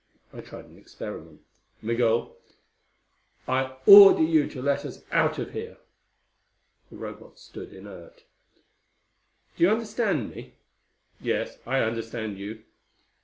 [0.33, 1.41] I tried an experiment.
[1.79, 2.35] "Migul,
[3.47, 5.77] I order you to let us out of here."
[6.89, 8.23] The Robot stood inert.
[9.55, 10.55] "Do you understand me?"
[11.19, 12.63] "Yes, I understand you."